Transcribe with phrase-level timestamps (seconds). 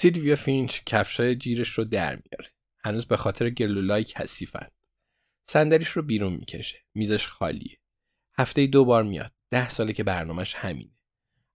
[0.00, 2.52] سیلویا فینچ کفشای جیرش رو در میاره.
[2.84, 4.72] هنوز به خاطر گلولای کثیفند.
[5.46, 6.78] صندلیش رو بیرون می‌کشه.
[6.94, 7.78] میزش خالیه.
[8.38, 9.32] هفته دو بار میاد.
[9.50, 10.98] ده ساله که برنامهش همینه.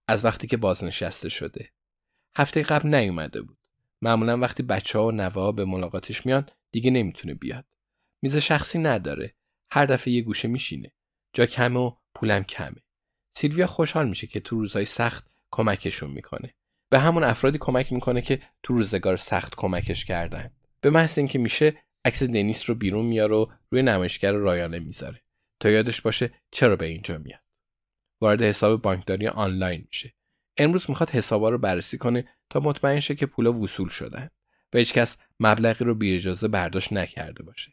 [0.07, 1.71] از وقتی که بازنشسته شده.
[2.35, 3.57] هفته قبل نیومده بود.
[4.01, 7.65] معمولا وقتی بچه ها و نوه به ملاقاتش میان دیگه نمی‌تونه بیاد.
[8.21, 9.35] میز شخصی نداره.
[9.71, 10.91] هر دفعه یه گوشه میشینه.
[11.33, 12.83] جا کمه و پولم کمه.
[13.37, 16.54] سیلویا خوشحال میشه که تو روزهای سخت کمکشون می‌کنه.
[16.89, 20.51] به همون افرادی کمک می‌کنه که تو روزگار سخت کمکش کردن.
[20.81, 21.73] به محض اینکه میشه
[22.05, 25.21] عکس دنیس رو بیرون میاره و روی نمایشگر رایانه می‌ذاره
[25.59, 27.41] تا یادش باشه چرا به اینجا میاد.
[28.21, 30.13] وارد حساب بانکداری آنلاین میشه.
[30.57, 34.29] امروز می‌خواد حسابا رو بررسی کنه تا مطمئن شه که پولا وصول شدن
[34.73, 37.71] و هیچکس مبلغی رو بی اجازه برداشت نکرده باشه.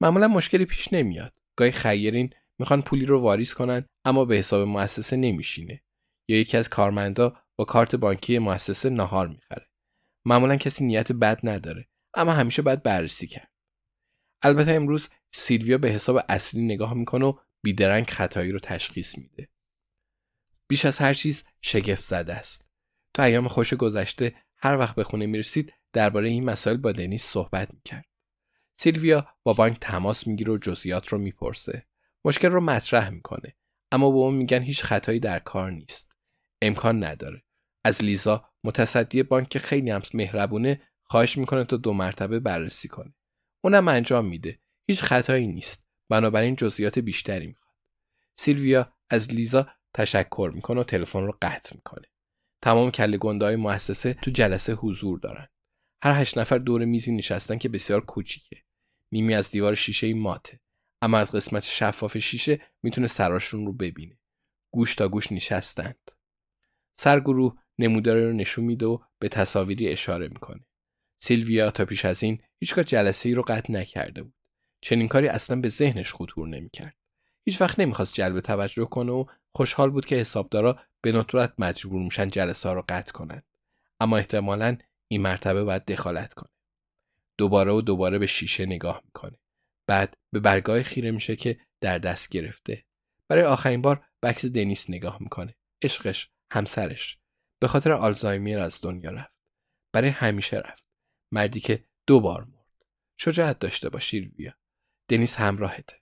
[0.00, 1.32] معمولا مشکلی پیش نمیاد.
[1.56, 5.82] گاهی خیرین می‌خوان پولی رو واریز کنن اما به حساب مؤسسه نمیشینه
[6.28, 9.68] یا یکی از کارمندا با کارت بانکی مؤسسه نهار می‌خره.
[10.24, 13.50] معمولا کسی نیت بد نداره اما همیشه باید بررسی کرد.
[14.42, 19.48] البته امروز سیلویا به حساب اصلی نگاه می‌کنه و بیدرنگ خطایی رو تشخیص میده.
[20.68, 22.70] بیش از هر چیز شگفت زده است.
[23.14, 27.74] تو ایام خوش گذشته هر وقت به خونه می‌رسید درباره این مسائل با دنیس صحبت
[27.74, 28.06] می‌کرد.
[28.76, 31.86] سیلویا با بانک تماس می‌گیره و جزئیات رو می‌پرسه.
[32.24, 33.56] مشکل رو مطرح می‌کنه
[33.92, 36.10] اما به اون میگن هیچ خطایی در کار نیست.
[36.62, 37.42] امکان نداره.
[37.84, 43.14] از لیزا متصدی بانک که خیلی هم مهربونه خواهش می‌کنه تا دو مرتبه بررسی کنه.
[43.60, 44.58] اونم انجام میده.
[44.86, 45.84] هیچ خطایی نیست.
[46.08, 47.74] بنابراین جزئیات بیشتری می‌خواد.
[48.36, 52.06] سیلویا از لیزا تشکر می‌کنه و تلفن رو قطع می‌کنه.
[52.62, 55.48] تمام کله گنده مؤسسه تو جلسه حضور دارن.
[56.02, 58.62] هر هشت نفر دور میزی نشستن که بسیار کوچیکه.
[59.12, 60.60] نیمی از دیوار شیشه ماته.
[61.02, 64.18] اما از قسمت شفاف شیشه می‌تونه سراشون رو ببینه.
[64.70, 66.10] گوش تا گوش نشستند.
[66.96, 70.60] سرگروه نمودار رو نشون میده و به تصاویری اشاره می‌کنه.
[71.22, 74.34] سیلویا تا پیش از این هیچگاه جلسه ای رو قطع نکرده بود.
[74.82, 76.96] چنین کاری اصلا به ذهنش خطور نمی‌کرد.
[77.44, 79.24] هیچ وقت نمی‌خواست جلب توجه کنه و
[79.54, 83.46] خوشحال بود که حسابدارا به ندرت مجبور میشن جلسه ها رو قطع کنند.
[84.00, 84.76] اما احتمالا
[85.08, 86.50] این مرتبه باید دخالت کنه.
[87.38, 89.38] دوباره و دوباره به شیشه نگاه می‌کنه.
[89.86, 92.84] بعد به برگاه خیره میشه که در دست گرفته.
[93.28, 95.54] برای آخرین بار بکس دنیس نگاه می‌کنه.
[95.82, 97.19] عشقش، همسرش.
[97.60, 99.34] به خاطر آلزایمر از دنیا رفت.
[99.92, 100.86] برای همیشه رفت.
[101.32, 102.86] مردی که دو بار مرد.
[103.18, 104.54] شجاعت داشته با شیلویا.
[105.08, 105.96] دنیس همراهته.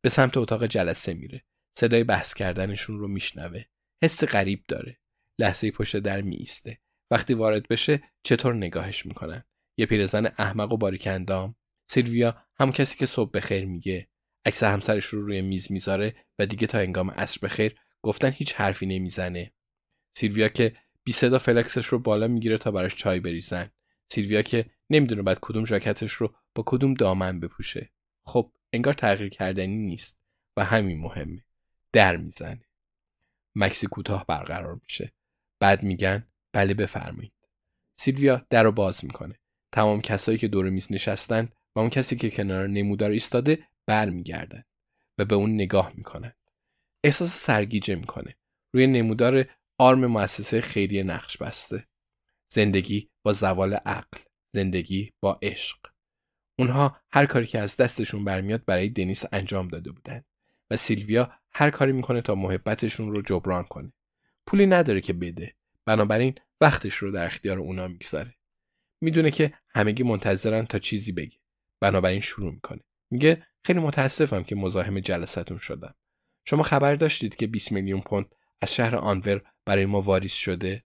[0.00, 1.44] به سمت اتاق جلسه میره.
[1.78, 3.62] صدای بحث کردنشون رو میشنوه.
[4.02, 4.98] حس غریب داره.
[5.38, 6.78] لحظه پشت در میسته.
[7.10, 9.44] وقتی وارد بشه چطور نگاهش می‌کنن؟
[9.76, 11.56] یه پیرزن احمق و باریک اندام.
[11.90, 14.08] سیلویا هم کسی که صبح بخیر میگه.
[14.46, 18.86] عکس همسرش رو روی میز می‌ذاره و دیگه تا انگام عصر بخیر گفتن هیچ حرفی
[18.86, 19.52] نمی‌زنه.
[20.16, 23.70] سیلویا که بی صدا فلکسش رو بالا می‌گیره تا براش چای بریزن.
[24.10, 27.92] سیلویا که نمی‌دونه بعد کدوم ژاکتش رو با کدوم دامن بپوشه.
[28.26, 30.20] خب انگار تغییر کردنی نیست
[30.56, 31.44] و همین مهمه.
[31.92, 32.66] در می‌زنه.
[33.54, 35.12] مکسی کوتاه برقرار میشه.
[35.60, 37.32] بعد میگن بله بفرمایید.
[37.98, 39.38] سیلویا در رو باز می‌کنه.
[39.72, 44.64] تمام کسایی که دور میز نشستن و اون کسی که کنار نمودار ایستاده برمیگردن
[45.18, 46.32] و به اون نگاه می‌کنن.
[47.04, 48.36] احساس سرگیجه می‌کنه.
[48.74, 49.46] روی نمودار
[49.78, 51.86] آرم مؤسسه خیریه نقش بسته.
[52.48, 54.18] زندگی با زوال عقل.
[54.54, 55.78] زندگی با عشق.
[56.58, 60.24] اونها هر کاری که از دستشون برمیاد برای دنیس انجام داده بودن
[60.70, 63.92] و سیلویا هر کاری می‌کنه تا محبتشون رو جبران کنه.
[64.46, 65.54] پولی نداره که بده.
[65.84, 68.34] بنابراین وقتش رو در اختیار اونا می‌گذاره.
[69.00, 71.38] می‌دونه که همگی منتظرن تا چیزی بگه.
[71.80, 72.80] بنابراین شروع می‌کنه.
[73.10, 75.94] میگه خیلی متاسفم که مزاحم جلسهتون شدم.
[76.44, 80.85] شما خبر داشتید که 20 میلیون پوند از شهر آنور برای ما واریز شده؟